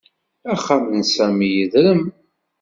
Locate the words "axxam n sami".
0.53-1.49